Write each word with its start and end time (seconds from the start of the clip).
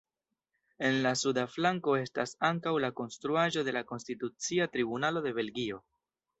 En 0.87 0.95
la 1.05 1.11
suda 1.23 1.43
flanko 1.57 1.93
estas 2.05 2.33
ankaŭ 2.49 2.75
la 2.87 2.91
konstruaĵo 3.03 3.67
de 3.69 3.77
la 3.79 3.87
Konstitucia 3.95 4.71
Tribunalo 4.77 5.27
de 5.29 5.39
Belgio. 5.41 5.83